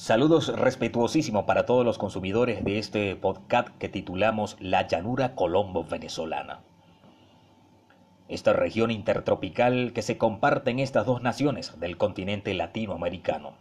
Saludos 0.00 0.56
respetuosísimos 0.56 1.44
para 1.44 1.66
todos 1.66 1.84
los 1.84 1.98
consumidores 1.98 2.64
de 2.64 2.78
este 2.78 3.16
podcast 3.16 3.76
que 3.78 3.88
titulamos 3.88 4.56
La 4.60 4.86
llanura 4.86 5.34
colombo 5.34 5.82
venezolana. 5.82 6.60
Esta 8.28 8.52
región 8.52 8.92
intertropical 8.92 9.92
que 9.92 10.02
se 10.02 10.16
comparte 10.16 10.70
en 10.70 10.78
estas 10.78 11.04
dos 11.04 11.20
naciones 11.20 11.80
del 11.80 11.96
continente 11.96 12.54
latinoamericano 12.54 13.54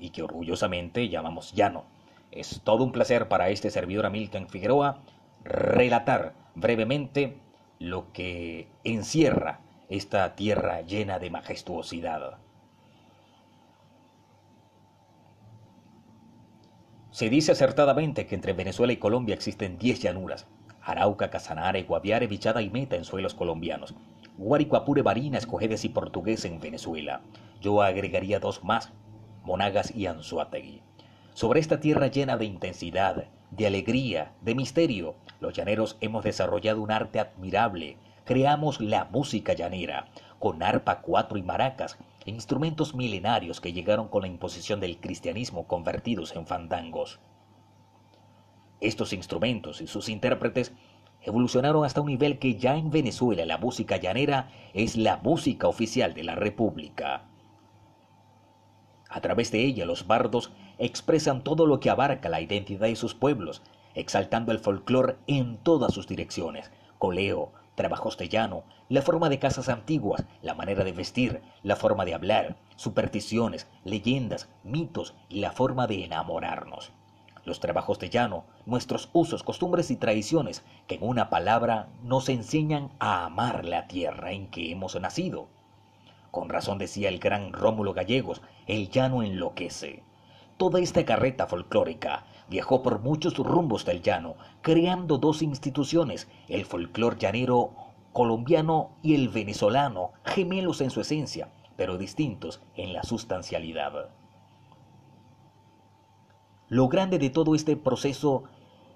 y 0.00 0.10
que 0.10 0.24
orgullosamente 0.24 1.08
llamamos 1.08 1.52
llano. 1.52 1.84
Es 2.32 2.60
todo 2.64 2.82
un 2.82 2.90
placer 2.90 3.28
para 3.28 3.48
este 3.50 3.70
servidor 3.70 4.06
Amilcan 4.06 4.48
Figueroa 4.48 4.98
relatar 5.44 6.34
brevemente 6.56 7.38
lo 7.78 8.12
que 8.12 8.66
encierra 8.82 9.60
esta 9.88 10.34
tierra 10.34 10.80
llena 10.80 11.20
de 11.20 11.30
majestuosidad. 11.30 12.38
Se 17.18 17.28
dice 17.28 17.50
acertadamente 17.50 18.28
que 18.28 18.36
entre 18.36 18.52
Venezuela 18.52 18.92
y 18.92 18.98
Colombia 18.98 19.34
existen 19.34 19.76
10 19.76 19.98
llanuras. 19.98 20.46
Arauca, 20.80 21.30
Casanare, 21.30 21.82
Guaviare, 21.82 22.28
Vichada 22.28 22.62
y 22.62 22.70
Meta 22.70 22.94
en 22.94 23.04
suelos 23.04 23.34
colombianos. 23.34 23.96
Guaricuapure, 24.36 25.02
Barinas, 25.02 25.44
Cojedes 25.44 25.84
y 25.84 25.88
Portugués 25.88 26.44
en 26.44 26.60
Venezuela. 26.60 27.22
Yo 27.60 27.82
agregaría 27.82 28.38
dos 28.38 28.62
más, 28.62 28.92
Monagas 29.42 29.92
y 29.96 30.06
Anzuategui. 30.06 30.80
Sobre 31.34 31.58
esta 31.58 31.80
tierra 31.80 32.06
llena 32.06 32.36
de 32.36 32.44
intensidad, 32.44 33.24
de 33.50 33.66
alegría, 33.66 34.30
de 34.40 34.54
misterio, 34.54 35.16
los 35.40 35.54
llaneros 35.54 35.96
hemos 36.00 36.22
desarrollado 36.22 36.80
un 36.80 36.92
arte 36.92 37.18
admirable. 37.18 37.96
Creamos 38.26 38.80
la 38.80 39.06
música 39.06 39.54
llanera, 39.54 40.06
con 40.38 40.62
arpa, 40.62 41.00
cuatro 41.00 41.36
y 41.36 41.42
maracas, 41.42 41.98
instrumentos 42.28 42.94
milenarios 42.94 43.60
que 43.60 43.72
llegaron 43.72 44.08
con 44.08 44.22
la 44.22 44.28
imposición 44.28 44.80
del 44.80 44.98
cristianismo 44.98 45.66
convertidos 45.66 46.34
en 46.36 46.46
fandangos. 46.46 47.20
Estos 48.80 49.12
instrumentos 49.12 49.80
y 49.80 49.86
sus 49.86 50.08
intérpretes 50.08 50.72
evolucionaron 51.22 51.84
hasta 51.84 52.00
un 52.00 52.08
nivel 52.08 52.38
que 52.38 52.56
ya 52.56 52.76
en 52.76 52.90
Venezuela 52.90 53.44
la 53.44 53.58
música 53.58 53.96
llanera 53.96 54.50
es 54.72 54.96
la 54.96 55.16
música 55.18 55.68
oficial 55.68 56.14
de 56.14 56.24
la 56.24 56.34
República. 56.34 57.24
A 59.08 59.20
través 59.20 59.50
de 59.50 59.64
ella 59.64 59.86
los 59.86 60.06
bardos 60.06 60.52
expresan 60.78 61.42
todo 61.42 61.66
lo 61.66 61.80
que 61.80 61.90
abarca 61.90 62.28
la 62.28 62.40
identidad 62.40 62.86
de 62.86 62.96
sus 62.96 63.14
pueblos, 63.14 63.62
exaltando 63.94 64.52
el 64.52 64.58
folclore 64.58 65.16
en 65.26 65.56
todas 65.58 65.92
sus 65.92 66.06
direcciones, 66.06 66.70
coleo, 66.98 67.52
trabajos 67.78 68.18
de 68.18 68.28
llano, 68.28 68.64
la 68.88 69.02
forma 69.02 69.28
de 69.28 69.38
casas 69.38 69.68
antiguas, 69.68 70.26
la 70.42 70.54
manera 70.54 70.82
de 70.82 70.90
vestir, 70.90 71.42
la 71.62 71.76
forma 71.76 72.04
de 72.04 72.12
hablar, 72.12 72.56
supersticiones, 72.74 73.68
leyendas, 73.84 74.48
mitos 74.64 75.14
y 75.28 75.38
la 75.40 75.52
forma 75.52 75.86
de 75.86 76.04
enamorarnos. 76.04 76.90
Los 77.44 77.60
trabajos 77.60 78.00
de 78.00 78.10
llano, 78.10 78.44
nuestros 78.66 79.10
usos, 79.12 79.44
costumbres 79.44 79.92
y 79.92 79.96
tradiciones, 79.96 80.64
que 80.88 80.96
en 80.96 81.04
una 81.04 81.30
palabra 81.30 81.88
nos 82.02 82.28
enseñan 82.28 82.90
a 82.98 83.24
amar 83.24 83.64
la 83.64 83.86
tierra 83.86 84.32
en 84.32 84.48
que 84.48 84.72
hemos 84.72 85.00
nacido. 85.00 85.46
Con 86.32 86.48
razón 86.48 86.78
decía 86.78 87.08
el 87.08 87.20
gran 87.20 87.52
Rómulo 87.52 87.94
Gallegos, 87.94 88.42
el 88.66 88.90
llano 88.90 89.22
enloquece. 89.22 90.02
Toda 90.56 90.80
esta 90.80 91.04
carreta 91.04 91.46
folclórica 91.46 92.24
viajó 92.48 92.82
por 92.82 93.00
muchos 93.00 93.36
rumbos 93.36 93.84
del 93.84 94.02
llano, 94.02 94.36
creando 94.62 95.18
dos 95.18 95.42
instituciones, 95.42 96.28
el 96.48 96.64
folclor 96.64 97.18
llanero 97.18 97.72
colombiano 98.12 98.90
y 99.02 99.14
el 99.14 99.28
venezolano, 99.28 100.12
gemelos 100.24 100.80
en 100.80 100.90
su 100.90 101.00
esencia, 101.00 101.50
pero 101.76 101.98
distintos 101.98 102.60
en 102.74 102.92
la 102.92 103.02
sustancialidad. 103.02 104.10
Lo 106.68 106.88
grande 106.88 107.18
de 107.18 107.30
todo 107.30 107.54
este 107.54 107.76
proceso 107.76 108.44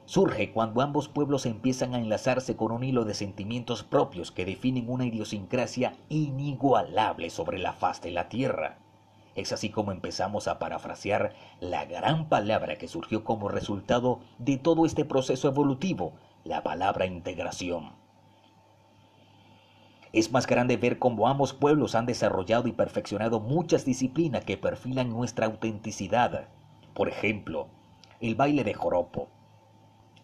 surge 0.04 0.52
cuando 0.52 0.82
ambos 0.82 1.08
pueblos 1.08 1.46
empiezan 1.46 1.94
a 1.94 1.98
enlazarse 1.98 2.56
con 2.56 2.72
un 2.72 2.84
hilo 2.84 3.04
de 3.04 3.14
sentimientos 3.14 3.82
propios 3.82 4.30
que 4.30 4.44
definen 4.44 4.90
una 4.90 5.06
idiosincrasia 5.06 5.96
inigualable 6.08 7.30
sobre 7.30 7.58
la 7.58 7.72
faz 7.72 8.02
de 8.02 8.10
la 8.10 8.28
tierra. 8.28 8.81
Es 9.34 9.52
así 9.52 9.70
como 9.70 9.92
empezamos 9.92 10.46
a 10.46 10.58
parafrasear 10.58 11.34
la 11.60 11.84
gran 11.86 12.28
palabra 12.28 12.76
que 12.76 12.88
surgió 12.88 13.24
como 13.24 13.48
resultado 13.48 14.20
de 14.38 14.58
todo 14.58 14.84
este 14.84 15.04
proceso 15.04 15.48
evolutivo, 15.48 16.12
la 16.44 16.62
palabra 16.62 17.06
integración. 17.06 17.92
Es 20.12 20.30
más 20.30 20.46
grande 20.46 20.76
ver 20.76 20.98
cómo 20.98 21.26
ambos 21.26 21.54
pueblos 21.54 21.94
han 21.94 22.04
desarrollado 22.04 22.68
y 22.68 22.72
perfeccionado 22.72 23.40
muchas 23.40 23.86
disciplinas 23.86 24.44
que 24.44 24.58
perfilan 24.58 25.08
nuestra 25.08 25.46
autenticidad. 25.46 26.48
Por 26.92 27.08
ejemplo, 27.08 27.68
el 28.20 28.34
baile 28.34 28.64
de 28.64 28.74
joropo, 28.74 29.28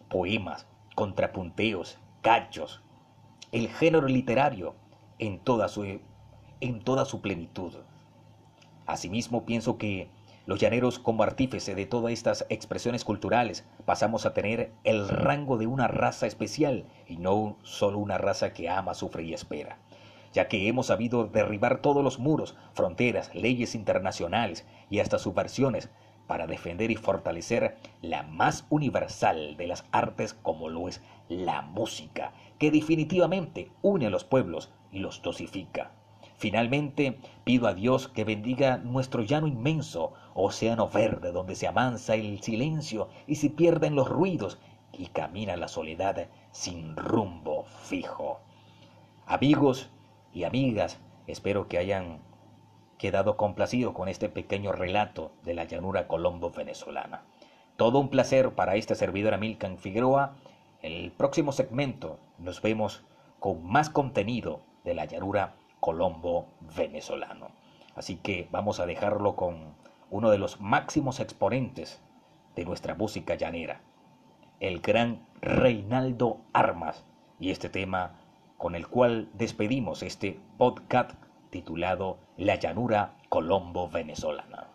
poemas, 0.07 0.67
contrapunteos, 0.93 1.97
cachos, 2.21 2.83
el 3.51 3.67
género 3.69 4.07
literario 4.07 4.75
en 5.17 5.39
toda 5.39 5.67
su, 5.67 5.83
en 6.61 6.79
toda 6.83 7.05
su 7.05 7.21
plenitud. 7.21 7.73
Asimismo, 8.89 9.45
pienso 9.45 9.77
que 9.77 10.09
los 10.47 10.59
llaneros 10.59 10.97
como 10.97 11.21
artífice 11.21 11.75
de 11.75 11.85
todas 11.85 12.11
estas 12.11 12.47
expresiones 12.49 13.05
culturales 13.05 13.63
pasamos 13.85 14.25
a 14.25 14.33
tener 14.33 14.71
el 14.83 15.07
rango 15.07 15.59
de 15.59 15.67
una 15.67 15.87
raza 15.87 16.25
especial 16.25 16.85
y 17.07 17.17
no 17.17 17.55
solo 17.61 17.99
una 17.99 18.17
raza 18.17 18.51
que 18.51 18.67
ama, 18.67 18.95
sufre 18.95 19.21
y 19.21 19.35
espera, 19.35 19.77
ya 20.33 20.47
que 20.47 20.67
hemos 20.67 20.87
sabido 20.87 21.25
derribar 21.27 21.83
todos 21.83 22.03
los 22.03 22.17
muros, 22.17 22.55
fronteras, 22.73 23.29
leyes 23.35 23.75
internacionales 23.75 24.65
y 24.89 25.01
hasta 25.01 25.19
subversiones 25.19 25.91
para 26.25 26.47
defender 26.47 26.89
y 26.89 26.95
fortalecer 26.95 27.77
la 28.01 28.23
más 28.23 28.65
universal 28.71 29.55
de 29.55 29.67
las 29.67 29.85
artes 29.91 30.33
como 30.33 30.67
lo 30.67 30.87
es 30.87 30.99
la 31.27 31.61
música, 31.61 32.33
que 32.57 32.71
definitivamente 32.71 33.69
une 33.83 34.07
a 34.07 34.09
los 34.09 34.23
pueblos 34.23 34.71
y 34.91 34.97
los 34.97 35.21
dosifica. 35.21 35.91
Finalmente, 36.39 37.19
pido 37.43 37.67
a 37.67 37.73
Dios 37.73 38.07
que 38.07 38.23
bendiga 38.23 38.77
nuestro 38.77 39.23
llano 39.23 39.45
inmenso, 39.45 40.13
océano 40.33 40.87
verde 40.87 41.33
donde 41.33 41.53
se 41.53 41.67
amansa 41.67 42.15
el 42.15 42.41
silencio 42.41 43.09
y 43.27 43.35
se 43.35 43.49
pierden 43.49 43.93
los 43.93 44.07
ruidos 44.07 44.57
y 44.93 45.07
camina 45.07 45.57
la 45.57 45.67
soledad 45.67 46.29
sin 46.51 46.95
rumbo 46.95 47.65
fijo. 47.65 48.39
Amigos 49.25 49.89
y 50.33 50.45
amigas, 50.45 51.01
espero 51.27 51.67
que 51.67 51.77
hayan 51.77 52.21
quedado 52.97 53.35
complacidos 53.35 53.93
con 53.93 54.07
este 54.07 54.29
pequeño 54.29 54.71
relato 54.71 55.33
de 55.43 55.55
la 55.55 55.65
llanura 55.65 56.07
colombo 56.07 56.51
venezolana. 56.51 57.25
Todo 57.75 57.99
un 57.99 58.07
placer 58.07 58.55
para 58.55 58.77
este 58.77 58.95
servidor 58.95 59.33
Amilcan 59.33 59.77
Figueroa. 59.77 60.37
En 60.81 60.93
el 60.93 61.11
próximo 61.11 61.51
segmento 61.51 62.17
nos 62.37 62.61
vemos 62.61 63.03
con 63.41 63.61
más 63.65 63.89
contenido 63.89 64.61
de 64.85 64.93
la 64.93 65.03
llanura 65.03 65.58
colombo 65.79 66.47
venezolano. 66.75 67.51
Así 67.95 68.17
que 68.17 68.47
vamos 68.51 68.79
a 68.79 68.85
dejarlo 68.85 69.35
con 69.35 69.75
uno 70.09 70.29
de 70.29 70.37
los 70.37 70.59
máximos 70.59 71.19
exponentes 71.19 72.01
de 72.55 72.65
nuestra 72.65 72.95
música 72.95 73.35
llanera, 73.35 73.81
el 74.59 74.81
gran 74.81 75.25
Reinaldo 75.41 76.41
Armas, 76.53 77.05
y 77.39 77.51
este 77.51 77.69
tema 77.69 78.19
con 78.57 78.75
el 78.75 78.87
cual 78.87 79.29
despedimos 79.33 80.03
este 80.03 80.39
podcast 80.57 81.11
titulado 81.49 82.17
La 82.37 82.55
llanura 82.55 83.15
colombo 83.29 83.89
venezolana. 83.89 84.67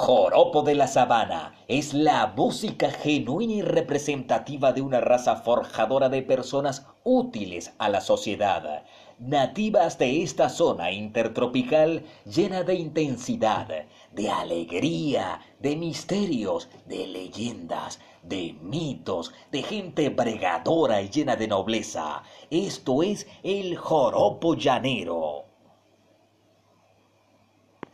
Joropo 0.00 0.62
de 0.62 0.76
la 0.76 0.86
Sabana 0.86 1.56
es 1.66 1.92
la 1.92 2.32
música 2.36 2.88
genuina 2.88 3.54
y 3.54 3.62
representativa 3.62 4.72
de 4.72 4.80
una 4.80 5.00
raza 5.00 5.34
forjadora 5.34 6.08
de 6.08 6.22
personas 6.22 6.86
útiles 7.02 7.74
a 7.78 7.88
la 7.88 8.00
sociedad, 8.00 8.84
nativas 9.18 9.98
de 9.98 10.22
esta 10.22 10.50
zona 10.50 10.92
intertropical 10.92 12.04
llena 12.24 12.62
de 12.62 12.76
intensidad, 12.76 13.66
de 14.12 14.30
alegría, 14.30 15.40
de 15.58 15.74
misterios, 15.74 16.68
de 16.86 17.08
leyendas, 17.08 17.98
de 18.22 18.54
mitos, 18.62 19.32
de 19.50 19.64
gente 19.64 20.10
bregadora 20.10 21.02
y 21.02 21.08
llena 21.08 21.34
de 21.34 21.48
nobleza. 21.48 22.22
Esto 22.52 23.02
es 23.02 23.26
el 23.42 23.76
joropo 23.76 24.54
llanero. 24.54 25.47